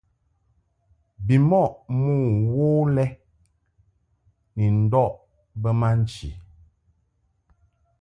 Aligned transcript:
Bimɔʼ 1.25 1.71
mo 2.03 2.13
wo 2.55 2.67
lɛ 2.95 3.05
ni 4.55 4.65
ndɔʼ 4.83 5.09
bə 5.61 5.69
ma 5.79 5.89
nchi. 5.99 6.29